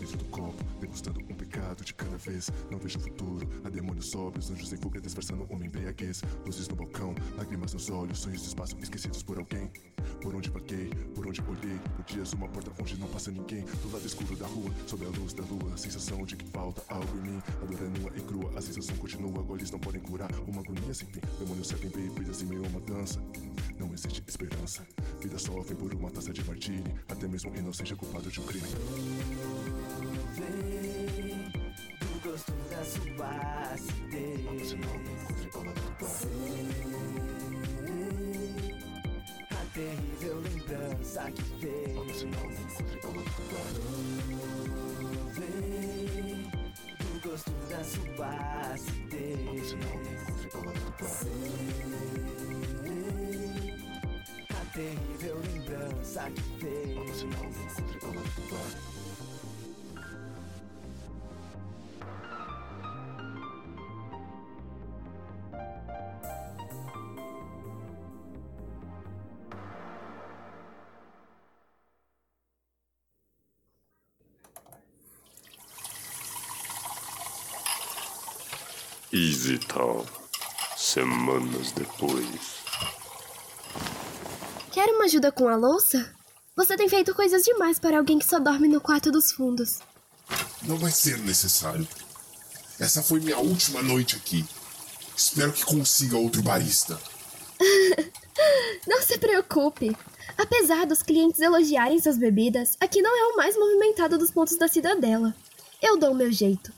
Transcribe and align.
Dentro 0.00 0.16
do 0.16 0.24
copo, 0.26 0.64
degustando 0.80 1.20
um 1.20 1.34
pecado 1.34 1.84
de 1.84 1.92
cada 1.94 2.16
vez. 2.16 2.50
Não 2.70 2.78
vejo 2.78 2.98
futuro, 2.98 3.48
há 3.64 3.68
demônios 3.68 4.10
sóbrios, 4.10 4.50
anjos 4.50 4.72
em 4.72 4.76
fuga, 4.76 5.00
disfarçando 5.00 5.44
uma 5.50 5.64
embriaguez. 5.64 6.22
Luzes 6.46 6.68
no 6.68 6.76
balcão, 6.76 7.14
lágrimas 7.36 7.74
nos 7.74 7.90
olhos, 7.90 8.18
sonhos 8.20 8.40
de 8.40 8.48
espaço 8.48 8.76
esquecidos 8.80 9.22
por 9.22 9.38
alguém. 9.38 9.70
Por 10.22 10.34
onde 10.34 10.50
vaguei, 10.50 10.90
por 11.14 11.26
onde 11.26 11.40
olhei, 11.42 11.78
por 11.96 12.04
dias 12.06 12.32
uma 12.32 12.48
porta 12.48 12.72
onde 12.80 12.98
não 12.98 13.08
passa 13.08 13.30
ninguém. 13.30 13.64
Do 13.82 13.92
lado 13.92 14.06
escuro 14.06 14.34
da 14.36 14.46
rua, 14.46 14.70
sob 14.86 15.04
a 15.04 15.08
luz 15.08 15.32
da 15.32 15.44
lua, 15.44 15.74
a 15.74 15.76
sensação 15.76 16.24
de 16.24 16.36
que 16.36 16.46
falta 16.50 16.82
algo 16.88 17.18
em 17.18 17.30
mim. 17.30 17.42
A 17.62 17.64
dor 17.66 17.80
é 17.82 17.98
nua 17.98 18.12
e 18.16 18.20
crua, 18.20 18.50
a 18.56 18.62
sensação 18.62 18.96
continua, 18.96 19.42
goles 19.42 19.70
não 19.70 19.78
podem 19.78 20.00
curar. 20.00 20.30
Uma 20.46 20.60
agonia 20.60 20.94
sem 20.94 21.06
fim, 21.08 21.20
demônios 21.38 21.68
servem 21.68 21.90
bebidas 21.90 22.42
em 22.42 22.46
meio 22.46 22.64
a 22.64 22.68
uma 22.68 22.80
dança. 22.80 23.22
Não 23.78 23.92
existe 23.94 24.22
esperança, 24.26 24.86
vida 25.20 25.38
sofre 25.38 25.74
por 25.74 25.94
uma 25.94 26.10
taça 26.10 26.32
de 26.32 26.44
martini, 26.44 26.94
até 27.08 27.28
mesmo 27.28 27.54
inocente 27.54 27.92
é 27.92 27.96
culpado 27.96 28.30
de 28.30 28.40
um 28.40 28.44
crime. 28.44 28.68
Que 41.32 41.42
fez. 41.42 42.22
Vem 45.34 46.50
do 46.98 47.28
gosto 47.28 47.52
da 47.68 47.84
sua 47.84 48.30
acidez. 48.72 49.76
A 54.50 54.64
terrível 54.72 55.36
lembrança 55.52 56.30
que 56.30 56.42
fez. 56.60 57.24
Easy 79.12 79.58
Town. 79.58 80.04
Semanas 80.76 81.72
depois. 81.72 82.58
Quer 84.70 84.88
uma 84.90 85.04
ajuda 85.04 85.32
com 85.32 85.48
a 85.48 85.56
louça? 85.56 86.14
Você 86.54 86.76
tem 86.76 86.88
feito 86.88 87.14
coisas 87.14 87.42
demais 87.42 87.78
para 87.78 87.98
alguém 87.98 88.18
que 88.18 88.26
só 88.26 88.38
dorme 88.38 88.68
no 88.68 88.80
quarto 88.80 89.10
dos 89.10 89.32
fundos. 89.32 89.78
Não 90.62 90.76
vai 90.76 90.90
ser 90.90 91.18
necessário. 91.18 91.86
Essa 92.78 93.02
foi 93.02 93.20
minha 93.20 93.38
última 93.38 93.82
noite 93.82 94.16
aqui. 94.16 94.44
Espero 95.16 95.52
que 95.52 95.64
consiga 95.64 96.16
outro 96.16 96.42
barista. 96.42 97.00
Não 98.86 99.02
se 99.02 99.18
preocupe. 99.18 99.96
Apesar 100.36 100.86
dos 100.86 101.02
clientes 101.02 101.40
elogiarem 101.40 102.00
suas 102.00 102.16
bebidas, 102.16 102.76
aqui 102.78 103.02
não 103.02 103.10
é 103.10 103.32
o 103.32 103.36
mais 103.36 103.56
movimentado 103.56 104.16
dos 104.16 104.30
pontos 104.30 104.56
da 104.56 104.68
cidadela. 104.68 105.34
Eu 105.82 105.96
dou 105.98 106.12
o 106.12 106.14
meu 106.14 106.30
jeito. 106.30 106.72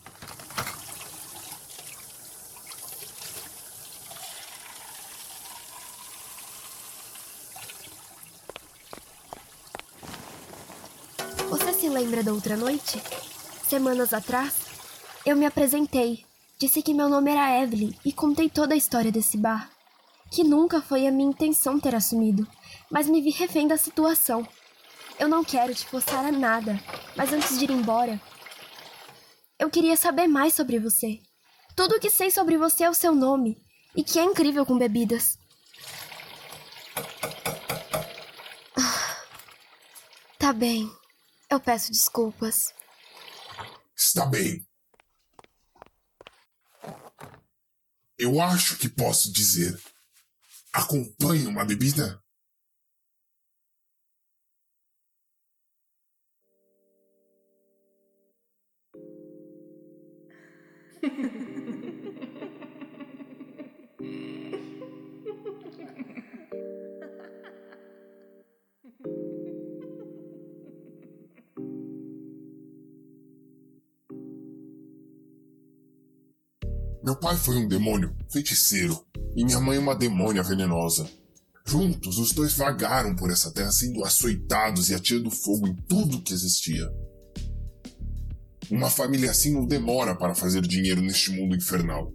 Você 11.51 11.73
se 11.75 11.89
lembra 12.21 12.23
da 12.23 12.33
outra 12.33 12.57
noite? 12.57 13.01
Semanas 13.67 14.13
atrás, 14.13 14.55
eu 15.25 15.37
me 15.37 15.47
apresentei, 15.47 16.25
disse 16.59 16.83
que 16.83 16.93
meu 16.93 17.09
nome 17.09 17.31
era 17.31 17.63
Evelyn 17.63 17.95
e 18.05 18.13
contei 18.13 18.49
toda 18.49 18.75
a 18.75 18.77
história 18.77 19.11
desse 19.11 19.37
bar. 19.37 19.71
Que 20.31 20.45
nunca 20.45 20.81
foi 20.81 21.07
a 21.07 21.11
minha 21.11 21.29
intenção 21.29 21.81
ter 21.81 21.95
assumido, 21.95 22.47
mas 22.91 23.09
me 23.09 23.21
vi 23.21 23.31
refém 23.31 23.67
da 23.67 23.77
situação. 23.77 24.47
Eu 25.19 25.29
não 25.29 25.43
quero 25.43 25.75
te 25.75 25.87
forçar 25.87 26.25
a 26.25 26.33
nada, 26.33 26.79
mas 27.17 27.33
antes 27.33 27.59
de 27.59 27.65
ir 27.65 27.71
embora, 27.71 28.21
eu 29.59 29.71
queria 29.71 29.97
saber 29.97 30.27
mais 30.27 30.55
sobre 30.55 30.79
você. 30.79 31.21
Tudo 31.75 31.97
o 31.97 32.01
que 32.01 32.11
sei 32.11 32.31
sobre 32.31 32.57
você 32.57 32.85
é 32.85 32.91
o 32.91 32.95
seu 32.95 33.15
nome, 33.15 33.57
e 33.97 34.05
que 34.05 34.19
é 34.19 34.25
incrível 34.25 34.65
com 34.67 34.79
bebidas. 34.79 35.39
Ah, 38.77 39.17
Tá 40.39 40.53
bem. 40.53 41.00
Eu 41.51 41.59
peço 41.59 41.91
desculpas. 41.91 42.73
Está 43.97 44.25
bem. 44.25 44.65
Eu 48.17 48.41
acho 48.41 48.79
que 48.79 48.89
posso 48.89 49.33
dizer. 49.33 49.77
Acompanhe 50.73 51.49
uma 51.49 51.65
bebida? 51.65 52.23
Meu 77.03 77.17
pai 77.17 77.35
foi 77.35 77.57
um 77.57 77.67
demônio 77.67 78.15
feiticeiro 78.31 79.03
e 79.35 79.43
minha 79.43 79.59
mãe 79.59 79.79
uma 79.79 79.95
demônia 79.95 80.43
venenosa. 80.43 81.09
Juntos, 81.67 82.19
os 82.19 82.33
dois 82.33 82.53
vagaram 82.53 83.17
por 83.17 83.31
essa 83.31 83.51
terra 83.51 83.71
sendo 83.73 84.05
açoitados 84.05 84.91
e 84.91 84.95
atirando 84.95 85.31
fogo 85.31 85.67
em 85.67 85.75
tudo 85.89 86.21
que 86.21 86.35
existia. 86.35 86.87
Uma 88.71 88.91
família 88.91 89.31
assim 89.31 89.55
não 89.55 89.67
demora 89.67 90.15
para 90.15 90.35
fazer 90.35 90.61
dinheiro 90.61 91.01
neste 91.01 91.31
mundo 91.31 91.57
infernal. 91.57 92.13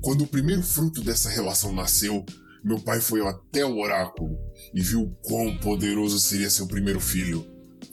Quando 0.00 0.24
o 0.24 0.26
primeiro 0.26 0.62
fruto 0.62 1.00
dessa 1.00 1.30
relação 1.30 1.72
nasceu, 1.72 2.24
meu 2.64 2.80
pai 2.80 3.00
foi 3.00 3.20
até 3.26 3.64
o 3.64 3.78
oráculo 3.78 4.36
e 4.74 4.82
viu 4.82 5.16
quão 5.22 5.56
poderoso 5.58 6.18
seria 6.18 6.50
seu 6.50 6.66
primeiro 6.66 6.98
filho. 6.98 7.46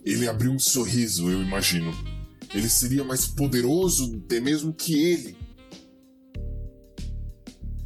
Ele 0.04 0.28
abriu 0.28 0.52
um 0.52 0.60
sorriso, 0.60 1.30
eu 1.30 1.42
imagino. 1.42 1.92
Ele 2.54 2.68
seria 2.68 3.04
mais 3.04 3.28
poderoso 3.28 4.20
até 4.26 4.40
mesmo 4.40 4.74
que 4.74 5.00
ele. 5.00 5.38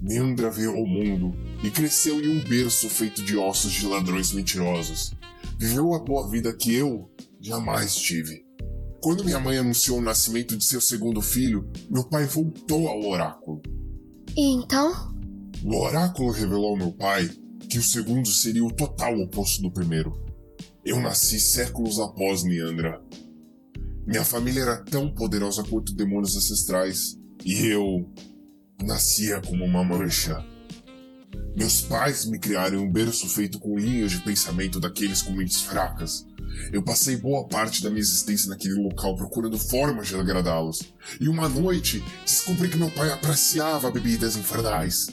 Neandra 0.05 0.51
veio 0.51 0.75
ao 0.75 0.85
mundo 0.85 1.35
e 1.63 1.71
cresceu 1.71 2.23
em 2.23 2.27
um 2.27 2.39
berço 2.39 2.87
feito 2.87 3.23
de 3.23 3.35
ossos 3.35 3.71
de 3.71 3.87
ladrões 3.87 4.31
mentirosos. 4.33 5.15
Viveu 5.57 5.95
a 5.95 5.99
boa 5.99 6.29
vida 6.29 6.53
que 6.53 6.75
eu 6.75 7.09
jamais 7.41 7.95
tive. 7.95 8.45
Quando 9.01 9.25
minha 9.25 9.39
mãe 9.39 9.57
anunciou 9.57 9.97
o 9.97 10.03
nascimento 10.03 10.55
de 10.55 10.63
seu 10.63 10.79
segundo 10.79 11.23
filho, 11.23 11.67
meu 11.89 12.03
pai 12.03 12.25
voltou 12.27 12.87
ao 12.87 13.03
oráculo. 13.03 13.63
E 14.37 14.53
então? 14.53 15.11
O 15.63 15.75
oráculo 15.75 16.29
revelou 16.29 16.73
ao 16.73 16.77
meu 16.77 16.91
pai 16.91 17.27
que 17.67 17.79
o 17.79 17.83
segundo 17.83 18.27
seria 18.27 18.63
o 18.63 18.71
total 18.71 19.19
oposto 19.19 19.63
do 19.63 19.71
primeiro. 19.71 20.23
Eu 20.83 20.99
nasci 20.99 21.39
séculos 21.39 21.99
após 21.99 22.43
Neandra. 22.43 23.01
Minha 24.05 24.23
família 24.23 24.61
era 24.61 24.83
tão 24.83 25.11
poderosa 25.11 25.63
quanto 25.63 25.95
demônios 25.95 26.35
ancestrais, 26.35 27.19
e 27.43 27.65
eu 27.65 28.07
nascia 28.83 29.41
como 29.41 29.63
uma 29.63 29.83
mancha. 29.83 30.43
Meus 31.55 31.81
pais 31.81 32.25
me 32.25 32.37
criaram 32.37 32.79
em 32.79 32.81
um 32.81 32.91
berço 32.91 33.27
feito 33.29 33.59
com 33.59 33.77
linhas 33.77 34.11
de 34.11 34.19
pensamento 34.19 34.79
daqueles 34.79 35.21
com 35.21 35.31
mentes 35.31 35.61
fracas. 35.61 36.25
Eu 36.71 36.83
passei 36.83 37.17
boa 37.17 37.47
parte 37.47 37.81
da 37.81 37.89
minha 37.89 38.01
existência 38.01 38.49
naquele 38.49 38.75
local 38.75 39.15
procurando 39.15 39.57
formas 39.57 40.07
de 40.07 40.15
agradá-los. 40.15 40.81
E 41.19 41.27
uma 41.27 41.47
noite 41.47 42.03
descobri 42.25 42.69
que 42.69 42.77
meu 42.77 42.91
pai 42.91 43.11
apreciava 43.11 43.91
bebidas 43.91 44.35
infernais. 44.35 45.07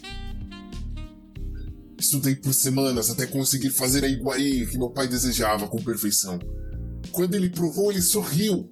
Estudei 1.98 2.34
por 2.34 2.52
semanas 2.52 3.10
até 3.10 3.26
conseguir 3.26 3.70
fazer 3.70 4.04
a 4.04 4.08
iguaria 4.08 4.66
que 4.66 4.76
meu 4.76 4.90
pai 4.90 5.06
desejava 5.06 5.68
com 5.68 5.82
perfeição. 5.82 6.38
Quando 7.12 7.34
ele 7.34 7.50
provou, 7.50 7.92
ele 7.92 8.02
sorriu. 8.02 8.68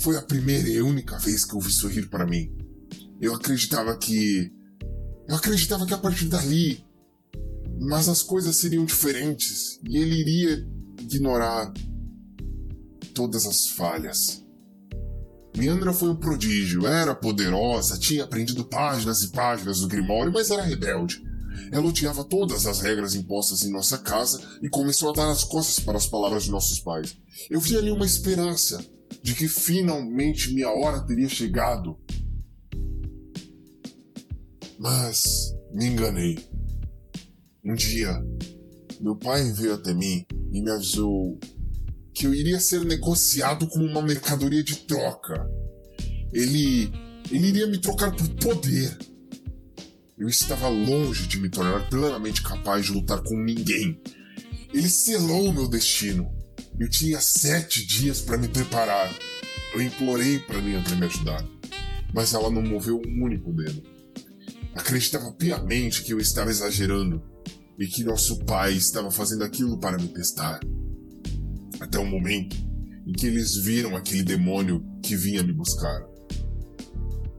Foi 0.00 0.16
a 0.16 0.22
primeira 0.22 0.68
e 0.68 0.82
única 0.82 1.18
vez 1.18 1.44
que 1.44 1.54
eu 1.54 1.60
vi 1.60 1.70
sorrir 1.70 2.08
para 2.08 2.26
mim. 2.26 2.63
Eu 3.24 3.34
acreditava 3.34 3.96
que. 3.96 4.52
Eu 5.26 5.34
acreditava 5.34 5.86
que 5.86 5.94
a 5.94 5.98
partir 5.98 6.26
dali. 6.26 6.84
Mas 7.80 8.06
as 8.06 8.22
coisas 8.22 8.56
seriam 8.56 8.84
diferentes 8.84 9.80
e 9.82 9.96
ele 9.96 10.14
iria 10.20 10.68
ignorar 11.00 11.72
todas 13.14 13.46
as 13.46 13.68
falhas. 13.68 14.44
Leandra 15.56 15.92
foi 15.92 16.10
um 16.10 16.16
prodígio, 16.16 16.86
era 16.86 17.14
poderosa, 17.14 17.98
tinha 17.98 18.24
aprendido 18.24 18.64
páginas 18.64 19.22
e 19.22 19.28
páginas 19.28 19.80
do 19.80 19.88
Grimório, 19.88 20.32
mas 20.32 20.50
era 20.50 20.62
rebelde. 20.62 21.24
Ela 21.72 21.86
odiava 21.86 22.24
todas 22.24 22.66
as 22.66 22.80
regras 22.80 23.14
impostas 23.14 23.62
em 23.62 23.70
nossa 23.70 23.96
casa 23.96 24.40
e 24.62 24.68
começou 24.68 25.10
a 25.10 25.14
dar 25.14 25.30
as 25.30 25.44
costas 25.44 25.82
para 25.82 25.96
as 25.96 26.06
palavras 26.06 26.44
de 26.44 26.50
nossos 26.50 26.78
pais. 26.78 27.16
Eu 27.48 27.60
vi 27.60 27.76
ali 27.76 27.90
uma 27.90 28.04
esperança, 28.04 28.84
de 29.22 29.34
que 29.34 29.48
finalmente 29.48 30.52
minha 30.52 30.68
hora 30.68 31.00
teria 31.00 31.28
chegado. 31.28 31.98
Mas 34.84 35.56
me 35.72 35.86
enganei. 35.86 36.38
Um 37.64 37.74
dia, 37.74 38.22
meu 39.00 39.16
pai 39.16 39.50
veio 39.52 39.72
até 39.72 39.94
mim 39.94 40.26
e 40.52 40.60
me 40.60 40.70
avisou 40.70 41.40
que 42.12 42.26
eu 42.26 42.34
iria 42.34 42.60
ser 42.60 42.84
negociado 42.84 43.66
como 43.66 43.86
uma 43.86 44.02
mercadoria 44.02 44.62
de 44.62 44.76
troca. 44.76 45.48
Ele. 46.34 46.92
ele 47.30 47.48
iria 47.48 47.66
me 47.66 47.78
trocar 47.78 48.14
por 48.14 48.28
poder. 48.34 48.94
Eu 50.18 50.28
estava 50.28 50.68
longe 50.68 51.26
de 51.28 51.40
me 51.40 51.48
tornar 51.48 51.88
plenamente 51.88 52.42
capaz 52.42 52.84
de 52.84 52.92
lutar 52.92 53.22
com 53.22 53.42
ninguém. 53.42 53.98
Ele 54.70 54.90
selou 54.90 55.48
o 55.48 55.52
meu 55.54 55.66
destino. 55.66 56.30
Eu 56.78 56.90
tinha 56.90 57.22
sete 57.22 57.86
dias 57.86 58.20
para 58.20 58.36
me 58.36 58.48
preparar. 58.48 59.10
Eu 59.72 59.80
implorei 59.80 60.40
para 60.40 60.58
Leandra 60.58 60.94
me 60.94 61.06
ajudar, 61.06 61.42
mas 62.12 62.34
ela 62.34 62.50
não 62.50 62.60
moveu 62.60 63.00
um 63.00 63.24
único 63.24 63.50
dedo. 63.50 63.93
Acreditava 64.74 65.32
piamente 65.32 66.02
que 66.02 66.12
eu 66.12 66.18
estava 66.18 66.50
exagerando 66.50 67.22
e 67.78 67.86
que 67.86 68.04
nosso 68.04 68.38
pai 68.44 68.74
estava 68.74 69.10
fazendo 69.10 69.44
aquilo 69.44 69.78
para 69.78 69.96
me 69.96 70.08
testar. 70.08 70.60
Até 71.80 71.98
o 71.98 72.06
momento 72.06 72.56
em 73.06 73.12
que 73.12 73.26
eles 73.26 73.56
viram 73.56 73.96
aquele 73.96 74.22
demônio 74.22 74.84
que 75.02 75.16
vinha 75.16 75.42
me 75.42 75.52
buscar. 75.52 76.02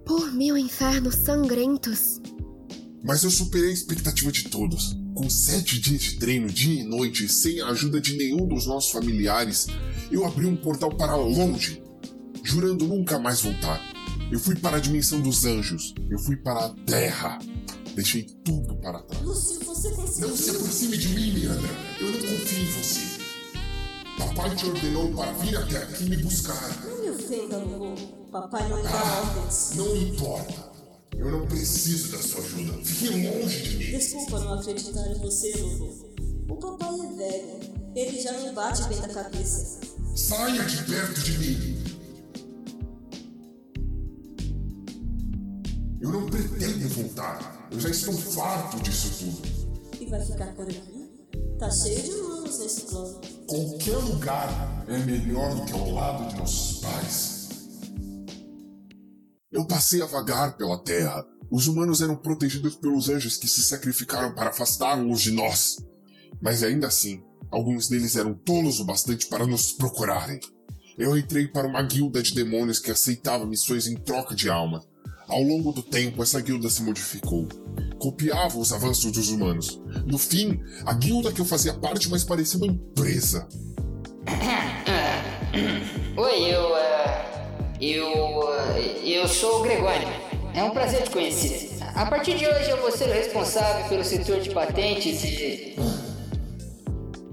Por 0.06 0.32
mil 0.32 0.58
infernos 0.58 1.16
sangrentos. 1.16 2.22
Mas 3.04 3.24
eu 3.24 3.32
superei 3.32 3.70
a 3.70 3.74
expectativa 3.74 4.32
de 4.32 4.46
todos. 4.46 4.98
Com 5.14 5.30
sete 5.30 5.80
dias 5.80 6.02
de 6.02 6.20
treino, 6.20 6.48
dia 6.48 6.82
e 6.82 6.84
noite, 6.84 7.28
sem 7.28 7.62
a 7.62 7.68
ajuda 7.68 8.02
de 8.02 8.18
nenhum 8.18 8.48
dos 8.48 8.66
nossos 8.66 8.92
familiares, 8.92 9.68
eu 10.12 10.26
abri 10.26 10.46
um 10.46 10.56
portal 10.56 10.90
para 10.96 11.16
longe, 11.16 11.82
jurando 12.44 12.88
nunca 12.88 13.18
mais 13.18 13.42
voltar. 13.42 13.95
Eu 14.32 14.40
fui 14.40 14.56
para 14.56 14.78
a 14.78 14.80
dimensão 14.80 15.22
dos 15.22 15.46
anjos, 15.46 15.94
eu 16.10 16.18
fui 16.20 16.36
para 16.36 16.66
a 16.66 16.70
terra. 16.86 17.40
Deixei 17.96 18.24
tudo 18.44 18.76
para 18.78 19.00
trás. 19.04 19.24
Lúcio, 19.24 19.60
você 19.64 19.90
conseguiu. 19.92 20.28
Não 20.30 20.36
se 20.38 20.50
aproxime 20.50 20.98
de 20.98 21.10
mim, 21.10 21.32
Leandra. 21.32 21.70
Eu 22.02 22.12
não 22.12 22.20
confio 22.20 22.60
em 22.60 22.72
você. 22.72 23.00
Papai 24.18 24.56
te 24.56 24.66
ordenou 24.66 25.14
para 25.14 25.32
vir 25.34 25.56
até 25.58 25.78
aqui 25.78 26.04
me 26.10 26.18
buscar. 26.18 26.86
Não 26.86 27.02
me 27.04 27.10
ofenda, 27.12 27.58
Lulu. 27.58 27.96
Papai 28.32 28.68
não 28.68 28.82
dá 28.82 28.90
Ah, 28.90 29.22
ordens. 29.38 29.72
não 29.76 29.96
importa. 29.96 30.76
Eu 31.18 31.32
não 31.32 31.46
preciso 31.48 32.12
da 32.12 32.18
sua 32.22 32.42
ajuda. 32.42 32.74
Fique 32.84 33.10
longe 33.10 33.62
de 33.64 33.78
mim. 33.78 33.92
Desculpa 33.98 34.40
não 34.40 34.54
acreditar 34.60 35.08
em 35.12 35.20
você, 35.20 35.54
Lulu. 35.58 36.16
O 36.50 36.56
papai 36.58 36.90
é 36.90 37.14
velho. 37.16 37.76
Ele 37.96 38.22
já 38.22 38.34
não 38.34 38.54
bate 38.54 38.84
bem 38.90 39.00
da 39.00 39.08
cabeça. 39.08 39.80
Saia 40.16 40.64
de 40.66 40.84
perto 40.84 41.22
de 41.22 41.38
mim. 41.38 41.75
Eu 46.06 46.12
não 46.12 46.26
pretendo 46.28 46.88
voltar. 46.90 47.68
Eu 47.72 47.80
já 47.80 47.90
estou 47.90 48.14
farto 48.14 48.80
disso 48.84 49.10
tudo. 49.18 50.00
E 50.00 50.06
vai 50.06 50.24
ficar 50.24 50.54
por 50.54 50.70
aqui? 50.70 51.10
Tá 51.58 51.72
cheio 51.72 52.04
de 52.04 52.12
humanos 52.12 52.60
nesse 52.60 52.82
plano. 52.82 53.20
Qualquer 53.48 53.98
lugar 53.98 54.86
é 54.88 55.00
melhor 55.00 55.56
do 55.56 55.66
que 55.66 55.74
ao 55.74 55.90
lado 55.90 56.30
de 56.30 56.36
nossos 56.38 56.80
pais. 56.80 57.50
Eu 59.52 59.66
passei 59.66 60.04
a 60.04 60.06
vagar 60.06 60.56
pela 60.56 60.78
terra. 60.78 61.26
Os 61.50 61.66
humanos 61.66 62.02
eram 62.02 62.16
protegidos 62.16 62.76
pelos 62.76 63.10
anjos 63.10 63.38
que 63.38 63.48
se 63.48 63.64
sacrificaram 63.64 64.36
para 64.36 64.52
afastá-los 64.52 65.22
de 65.22 65.32
nós. 65.32 65.78
Mas 66.40 66.62
ainda 66.62 66.86
assim, 66.86 67.24
alguns 67.50 67.88
deles 67.88 68.16
eram 68.16 68.36
tolos 68.36 68.80
o 68.80 68.86
bastante 68.86 69.26
para 69.26 69.48
nos 69.48 69.72
procurarem. 69.72 70.40
Eu 71.00 71.18
entrei 71.18 71.48
para 71.48 71.68
uma 71.68 71.82
guilda 71.82 72.22
de 72.22 72.36
demônios 72.36 72.78
que 72.78 72.92
aceitava 72.92 73.44
missões 73.44 73.88
em 73.88 73.96
troca 73.96 74.36
de 74.36 74.52
alma. 74.52 74.86
Ao 75.28 75.42
longo 75.42 75.72
do 75.72 75.82
tempo, 75.82 76.22
essa 76.22 76.40
guilda 76.40 76.70
se 76.70 76.84
modificou. 76.84 77.48
Copiava 77.98 78.58
os 78.58 78.72
avanços 78.72 79.12
dos 79.12 79.30
humanos. 79.30 79.82
No 80.06 80.18
fim, 80.18 80.60
a 80.86 80.94
guilda 80.94 81.32
que 81.32 81.42
eu 81.42 81.46
fazia 81.46 81.74
parte 81.74 82.10
mais 82.10 82.24
parecia 82.24 82.58
uma 82.60 82.68
empresa. 82.68 83.48
Oi, 86.18 86.42
eu. 86.54 86.78
eh, 86.78 87.26
eu. 87.82 88.54
eh, 88.54 89.02
eu 89.04 89.28
sou 89.28 89.60
o 89.60 89.64
Gregório. 89.64 90.08
É 90.54 90.64
um 90.64 90.70
prazer 90.72 91.04
te 91.04 91.10
conhecer. 91.10 91.72
A 91.96 92.06
partir 92.06 92.38
de 92.38 92.46
hoje 92.46 92.70
eu 92.70 92.78
vou 92.82 92.92
ser 92.92 93.06
o 93.10 93.14
responsável 93.14 93.88
pelo 93.90 94.04
setor 94.04 94.40
de 94.40 94.52
patentes 94.52 95.24
e. 95.24 95.76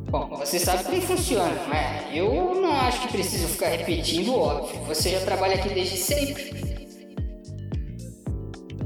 Bom, 0.09 0.29
você 0.39 0.59
sabe 0.59 0.85
como 0.85 1.01
funciona, 1.03 1.55
não 1.67 1.73
é? 1.75 2.11
Eu 2.15 2.55
não 2.61 2.73
acho 2.73 3.03
que 3.03 3.09
preciso 3.13 3.49
ficar 3.49 3.69
repetindo 3.69 4.35
óbvio. 4.35 4.81
Você 4.85 5.11
já 5.11 5.21
trabalha 5.21 5.55
aqui 5.55 5.69
desde 5.73 5.97
sempre. 5.97 6.72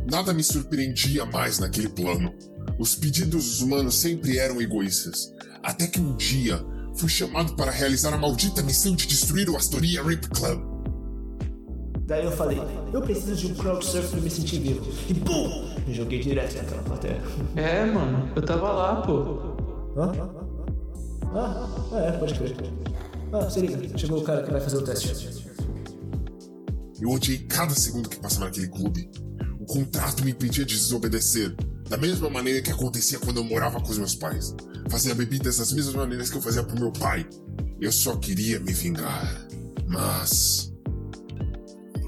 Nada 0.08 0.32
me 0.32 0.42
surpreendia 0.42 1.24
mais 1.26 1.58
naquele 1.58 1.88
plano. 1.88 2.32
Os 2.78 2.94
pedidos 2.94 3.44
dos 3.44 3.60
humanos 3.60 3.96
sempre 3.96 4.38
eram 4.38 4.60
egoístas. 4.60 5.32
Até 5.62 5.86
que 5.88 6.00
um 6.00 6.14
dia 6.16 6.64
fui 6.94 7.08
chamado 7.08 7.54
para 7.54 7.72
realizar 7.72 8.14
a 8.14 8.18
maldita 8.18 8.62
missão 8.62 8.94
de 8.94 9.06
destruir 9.06 9.50
o 9.50 9.56
Astoria 9.56 10.02
Rip 10.02 10.28
Club. 10.28 10.76
Daí 12.06 12.24
eu 12.24 12.30
falei, 12.30 12.60
eu 12.92 13.02
preciso 13.02 13.34
de 13.34 13.46
um 13.48 13.54
crowdsurf 13.54 14.08
pra 14.10 14.20
me 14.20 14.30
sentir 14.30 14.60
vivo. 14.60 14.86
E 15.08 15.14
BUM! 15.14 15.74
Me 15.88 15.92
joguei 15.92 16.20
direto 16.20 16.56
naquela 16.56 16.82
plateia. 16.82 17.20
É, 17.56 17.84
mano, 17.84 18.30
eu 18.36 18.42
tava 18.42 18.70
lá, 18.70 19.02
pô. 19.02 19.56
Hã? 19.96 20.12
Ah, 21.34 21.68
é, 21.94 22.12
pode 22.12 22.34
crer. 22.34 22.56
Ah, 23.32 23.50
se 23.50 23.60
liga, 23.60 23.98
chegou 23.98 24.20
o 24.20 24.22
cara 24.22 24.44
que 24.44 24.52
vai 24.52 24.60
fazer 24.60 24.76
o 24.76 24.82
teste. 24.82 25.44
Eu 27.00 27.10
odiei 27.10 27.38
cada 27.38 27.74
segundo 27.74 28.08
que 28.08 28.20
passava 28.20 28.44
naquele 28.44 28.68
clube. 28.68 29.10
O 29.66 29.74
contrato 29.80 30.24
me 30.24 30.30
impedia 30.30 30.64
de 30.64 30.76
desobedecer, 30.76 31.52
da 31.88 31.96
mesma 31.96 32.30
maneira 32.30 32.62
que 32.62 32.70
acontecia 32.70 33.18
quando 33.18 33.38
eu 33.38 33.44
morava 33.44 33.80
com 33.80 33.90
os 33.90 33.98
meus 33.98 34.14
pais. 34.14 34.54
Fazia 34.88 35.12
bebidas 35.12 35.56
das 35.56 35.72
mesmas 35.72 35.96
maneiras 35.96 36.30
que 36.30 36.36
eu 36.36 36.40
fazia 36.40 36.62
pro 36.62 36.78
meu 36.78 36.92
pai. 36.92 37.28
Eu 37.80 37.90
só 37.90 38.14
queria 38.14 38.60
me 38.60 38.72
vingar. 38.72 39.44
Mas. 39.88 40.72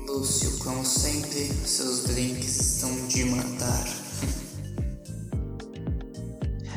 Lúcio, 0.06 0.56
como 0.58 0.86
sempre, 0.86 1.52
seus 1.66 2.04
drinks 2.04 2.60
estão 2.60 3.08
de 3.08 3.24
matar. 3.24 3.88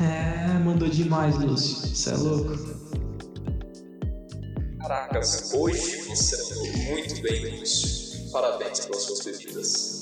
É, 0.00 0.58
mandou 0.64 0.88
demais, 0.88 1.38
Lúcio. 1.38 1.94
Você 1.94 2.10
é 2.10 2.16
louco? 2.16 2.58
Caracas, 4.80 5.52
hoje 5.54 6.08
você 6.08 6.36
mandou 6.42 6.76
muito 6.90 7.22
bem, 7.22 7.60
Lúcio. 7.60 8.32
Parabéns 8.32 8.80
pelas 8.80 9.02
suas 9.02 9.20
bebidas. 9.20 10.01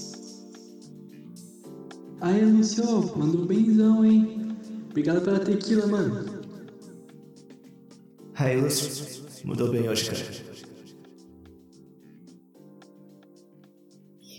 Aí, 2.21 2.45
Lúcio, 2.45 2.85
mandou 3.17 3.47
benzão, 3.47 4.05
hein? 4.05 4.57
Obrigado 4.91 5.23
pela 5.23 5.41
tequila, 5.41 5.87
mano. 5.87 6.41
Aí, 8.35 8.61
Lúcio, 8.61 9.25
mudou 9.45 9.71
bem 9.71 9.89
hoje, 9.89 10.11
cara. 10.11 10.51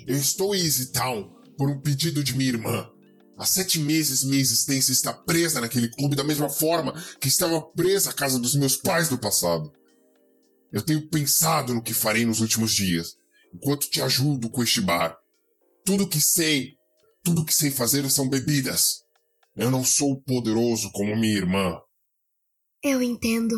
Eu 0.06 0.18
estou 0.18 0.56
em 0.56 0.60
Easy 0.60 0.92
Town 0.92 1.32
por 1.58 1.70
um 1.70 1.80
pedido 1.80 2.24
de 2.24 2.36
minha 2.36 2.50
irmã. 2.50 2.90
Há 3.38 3.46
sete 3.46 3.80
meses 3.80 4.24
minha 4.24 4.40
existência 4.40 4.92
está 4.92 5.12
presa 5.12 5.60
naquele 5.60 5.90
clube 5.90 6.16
da 6.16 6.24
mesma 6.24 6.50
forma 6.50 6.94
que 7.20 7.28
estava 7.28 7.62
presa 7.62 8.12
à 8.12 8.14
casa 8.14 8.38
dos 8.38 8.54
meus 8.56 8.78
pais 8.78 9.10
no 9.10 9.18
passado. 9.18 9.72
Eu 10.72 10.84
tenho 10.84 11.08
pensado 11.10 11.74
no 11.74 11.82
que 11.82 11.94
farei 11.94 12.26
nos 12.26 12.42
últimos 12.42 12.74
dias, 12.74 13.16
enquanto 13.54 13.90
te 13.90 14.02
ajudo 14.02 14.50
com 14.50 14.62
este 14.62 14.82
bar. 14.82 15.18
Tudo 15.84 16.08
que 16.08 16.22
sei, 16.22 16.76
tudo 17.24 17.46
que 17.46 17.54
sei 17.54 17.72
fazer 17.72 18.10
são 18.10 18.30
bebidas. 18.30 19.06
Eu 19.56 19.70
não 19.70 19.84
sou 19.84 20.22
poderoso 20.22 20.92
como 20.92 21.16
minha 21.16 21.38
irmã. 21.38 21.82
Eu 22.82 23.01
entendo. 23.01 23.56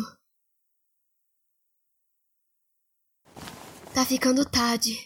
Tá 3.94 4.04
ficando 4.04 4.44
tarde. 4.44 4.98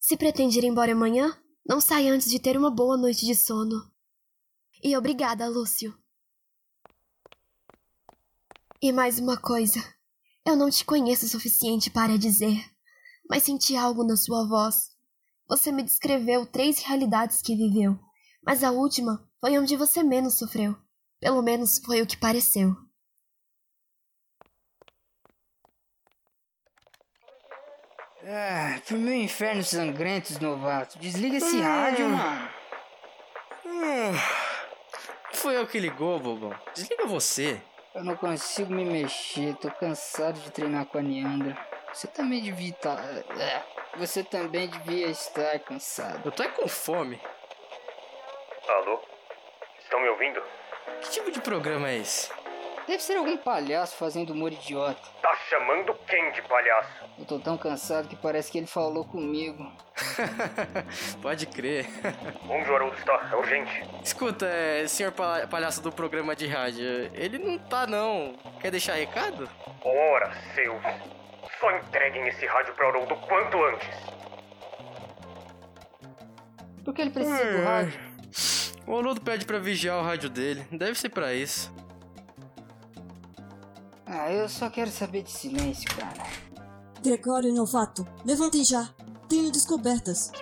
Se 0.00 0.16
pretende 0.16 0.58
ir 0.58 0.64
embora 0.64 0.92
amanhã, 0.92 1.40
não 1.64 1.80
sai 1.80 2.08
antes 2.08 2.28
de 2.28 2.40
ter 2.40 2.56
uma 2.56 2.70
boa 2.70 2.96
noite 2.96 3.24
de 3.24 3.34
sono. 3.34 3.90
E 4.82 4.96
obrigada, 4.96 5.48
Lúcio. 5.48 5.96
E 8.80 8.90
mais 8.92 9.20
uma 9.20 9.40
coisa. 9.40 9.80
Eu 10.44 10.56
não 10.56 10.68
te 10.68 10.84
conheço 10.84 11.24
o 11.24 11.28
suficiente 11.28 11.88
para 11.88 12.18
dizer, 12.18 12.68
mas 13.30 13.44
senti 13.44 13.76
algo 13.76 14.02
na 14.02 14.16
sua 14.16 14.44
voz. 14.46 14.91
Você 15.52 15.70
me 15.70 15.82
descreveu 15.82 16.46
três 16.46 16.82
realidades 16.82 17.42
que 17.42 17.54
viveu, 17.54 17.98
mas 18.42 18.64
a 18.64 18.70
última 18.70 19.22
foi 19.38 19.58
onde 19.58 19.76
você 19.76 20.02
menos 20.02 20.38
sofreu. 20.38 20.74
Pelo 21.20 21.42
menos 21.42 21.78
foi 21.84 22.00
o 22.00 22.06
que 22.06 22.16
pareceu. 22.16 22.74
Ah, 28.24 28.80
pro 28.86 28.96
meu 28.96 29.12
inferno 29.12 29.62
sangrentos, 29.62 30.38
novato. 30.38 30.98
Desliga 30.98 31.36
esse 31.36 31.60
rádio, 31.60 32.08
mano. 32.08 32.48
Foi 35.34 35.58
eu 35.58 35.66
que 35.66 35.78
ligou, 35.78 36.18
bobão. 36.18 36.58
Desliga 36.74 37.06
você. 37.06 37.60
Eu 37.94 38.02
não 38.02 38.16
consigo 38.16 38.72
me 38.72 38.86
mexer, 38.86 39.54
tô 39.56 39.70
cansado 39.70 40.40
de 40.40 40.50
treinar 40.50 40.86
com 40.86 40.96
a 40.96 41.02
Neandra. 41.02 41.58
Você 41.92 42.06
também 42.06 42.42
devia 42.42 42.70
estar. 42.70 42.98
É, 43.38 43.81
você 43.96 44.22
também 44.22 44.68
devia 44.68 45.06
estar 45.08 45.58
cansado. 45.60 46.22
Eu 46.24 46.32
tô 46.32 46.42
é 46.42 46.48
com 46.48 46.66
fome. 46.68 47.20
Alô? 48.68 49.00
Estão 49.82 50.00
me 50.00 50.08
ouvindo? 50.08 50.42
Que 51.02 51.10
tipo 51.10 51.30
de 51.30 51.40
programa 51.40 51.88
é 51.90 51.98
esse? 51.98 52.30
Deve 52.86 53.00
ser 53.00 53.16
algum 53.16 53.36
palhaço 53.36 53.94
fazendo 53.96 54.30
humor 54.32 54.52
idiota. 54.52 55.00
Tá 55.20 55.36
chamando 55.48 55.94
quem 56.08 56.32
de 56.32 56.42
palhaço? 56.42 56.90
Eu 57.16 57.24
tô 57.24 57.38
tão 57.38 57.56
cansado 57.56 58.08
que 58.08 58.16
parece 58.16 58.50
que 58.50 58.58
ele 58.58 58.66
falou 58.66 59.04
comigo. 59.04 59.70
Pode 61.22 61.46
crer. 61.46 61.86
Onde 62.48 62.68
o 62.68 62.74
Haroldo 62.74 62.96
está? 62.96 63.28
É 63.32 63.36
urgente. 63.36 63.84
Escuta, 64.02 64.46
é, 64.46 64.86
senhor 64.88 65.12
pa- 65.12 65.46
palhaço 65.46 65.80
do 65.80 65.92
programa 65.92 66.34
de 66.34 66.48
rádio, 66.48 66.84
ele 67.14 67.38
não 67.38 67.56
tá 67.56 67.86
não. 67.86 68.34
Quer 68.60 68.72
deixar 68.72 68.94
recado? 68.94 69.48
Ora, 69.84 70.32
seus. 70.54 70.82
Só 71.62 71.70
entreguem 71.70 72.26
esse 72.26 72.44
rádio 72.44 72.74
para 72.74 72.88
Haroldo 72.88 73.14
quanto 73.14 73.62
antes. 73.62 73.88
Por 76.84 76.92
que 76.92 77.02
ele 77.02 77.10
precisa 77.12 77.52
do 77.52 77.62
rádio? 77.62 78.00
O 78.84 78.98
Haroldo 78.98 79.20
pede 79.20 79.46
pra 79.46 79.60
vigiar 79.60 80.00
o 80.00 80.02
rádio 80.02 80.28
dele. 80.28 80.66
Deve 80.72 80.98
ser 80.98 81.10
pra 81.10 81.32
isso. 81.32 81.72
Ah, 84.04 84.32
eu 84.32 84.48
só 84.48 84.68
quero 84.68 84.90
saber 84.90 85.22
de 85.22 85.30
silêncio, 85.30 85.88
cara. 85.94 86.26
Gregório 87.00 87.54
Novato, 87.54 88.04
levantem 88.24 88.64
já. 88.64 88.92
Tenho 89.28 89.52
descobertas. 89.52 90.32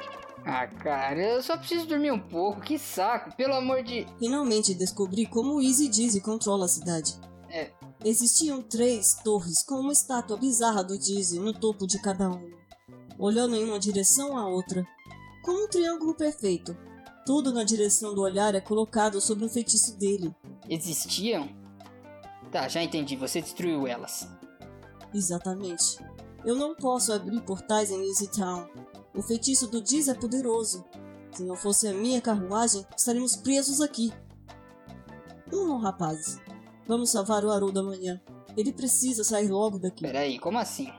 Ah, 0.47 0.67
cara, 0.69 1.21
eu 1.21 1.43
só 1.43 1.55
preciso 1.59 1.87
dormir 1.87 2.13
um 2.13 2.19
pouco. 2.19 2.63
Que 2.63 2.79
saco, 2.79 3.37
pelo 3.37 3.57
amor 3.57 3.83
de. 3.83 4.07
Finalmente 4.19 4.73
descobri 4.73 5.27
como 5.27 5.57
o 5.57 5.61
Easy 5.61 5.87
Dizzy 5.87 6.23
controla 6.23 6.65
a 6.65 6.69
cidade. 6.69 7.21
Existiam 8.05 8.63
três 8.63 9.15
torres 9.23 9.63
com 9.63 9.75
uma 9.75 9.93
estátua 9.93 10.37
bizarra 10.37 10.83
do 10.83 10.99
Dizzy 10.99 11.39
no 11.39 11.53
topo 11.53 11.87
de 11.87 12.01
cada 12.01 12.31
uma, 12.31 12.49
olhando 13.19 13.55
em 13.55 13.65
uma 13.65 13.79
direção 13.79 14.39
à 14.39 14.49
outra, 14.49 14.87
como 15.45 15.65
um 15.65 15.69
triângulo 15.69 16.15
perfeito. 16.15 16.75
Tudo 17.27 17.53
na 17.53 17.63
direção 17.63 18.15
do 18.15 18.23
olhar 18.23 18.55
é 18.55 18.61
colocado 18.61 19.21
sobre 19.21 19.45
o 19.45 19.51
feitiço 19.51 19.97
dele. 19.99 20.35
Existiam? 20.69 21.49
Tá, 22.51 22.67
já 22.69 22.83
entendi. 22.83 23.17
Você 23.17 23.41
destruiu 23.41 23.87
elas. 23.87 24.27
Exatamente. 25.13 25.99
Eu 26.45 26.57
não 26.57 26.75
posso 26.75 27.13
abrir 27.13 27.41
portais 27.43 27.91
em 27.91 28.09
Easy 28.09 28.29
Town. 28.29 28.67
O 29.15 29.23
feitiço 29.23 29.67
do 29.67 29.81
Diz 29.81 30.09
é 30.09 30.15
poderoso. 30.15 30.85
Se 31.33 31.43
não 31.43 31.55
fosse 31.55 31.87
a 31.87 31.93
minha 31.93 32.21
carruagem, 32.21 32.85
estaríamos 32.97 33.37
presos 33.37 33.81
aqui. 33.81 34.13
Não, 35.53 35.79
rapazes. 35.79 36.41
Vamos 36.91 37.11
salvar 37.11 37.45
o 37.45 37.53
Haroldo 37.53 37.79
amanhã. 37.79 38.21
Ele 38.57 38.73
precisa 38.73 39.23
sair 39.23 39.47
logo 39.47 39.79
daqui. 39.79 40.03
Peraí, 40.03 40.41
como 40.41 40.59
assim? 40.59 40.93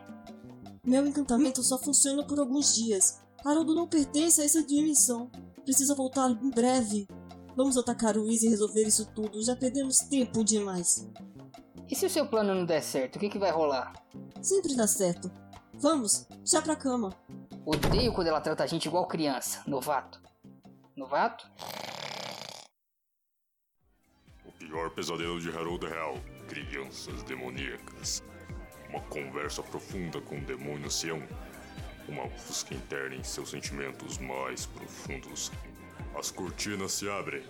Meu 0.86 1.06
encantamento 1.06 1.62
só 1.62 1.78
funciona 1.78 2.24
por 2.24 2.40
alguns 2.40 2.74
dias. 2.74 3.20
Haroldo 3.44 3.76
não 3.76 3.90
pertence 3.90 4.40
a 4.40 4.46
essa 4.46 4.64
dimensão. 4.64 5.30
Precisa 5.66 5.94
voltar 5.94 6.30
em 6.30 6.50
breve. 6.50 7.10
Vamos 7.58 7.76
atacar 7.76 8.16
o 8.16 8.26
Easy 8.32 8.48
e 8.48 8.50
resolver 8.52 8.88
isso 8.88 9.06
tudo. 9.14 9.44
Já 9.44 9.54
perdemos 9.54 9.98
tempo 9.98 10.46
demais. 10.46 11.06
E 11.90 11.94
se 11.94 12.06
o 12.06 12.10
seu 12.10 12.26
plano 12.26 12.56
não 12.56 12.66
der 12.66 12.82
certo, 12.82 13.18
o 13.18 13.20
que, 13.20 13.28
que 13.28 13.38
vai 13.38 13.52
rolar? 13.52 13.92
Sempre 14.42 14.74
dá 14.78 14.88
certo. 14.88 15.30
Vamos, 15.74 16.26
já 16.46 16.62
pra 16.62 16.74
cama. 16.74 17.14
Odeio 17.66 18.14
quando 18.14 18.28
ela 18.28 18.40
trata 18.40 18.64
a 18.64 18.68
gente 18.68 18.86
igual 18.86 19.10
criança. 19.10 19.62
Novato. 19.68 20.22
Novato? 20.96 21.52
Pior 24.72 24.90
pesadelo 24.90 25.38
de 25.38 25.50
Harold 25.50 25.86
Hell. 25.86 26.18
Crianças 26.48 27.24
demoníacas. 27.24 28.24
Uma 28.88 29.01
conversa 29.01 29.62
profunda 29.62 30.22
com 30.22 30.38
o 30.38 30.42
demônio 30.46 30.86
ancião. 30.86 31.22
Uma 32.08 32.25
busca 32.28 32.74
interna 32.74 33.16
em 33.16 33.22
seus 33.22 33.50
sentimentos 33.50 34.18
mais 34.18 34.66
profundos. 34.68 35.51
As 36.18 36.32
cortinas 36.32 36.94
se 36.94 37.10
abrem. 37.10 37.44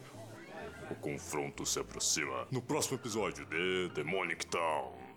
O 0.89 0.95
confronto 0.95 1.63
se 1.63 1.79
aproxima. 1.79 2.47
No 2.49 2.59
próximo 2.59 2.97
episódio 2.97 3.45
de 3.45 3.89
Demonic 3.89 4.47
Town. 4.47 5.10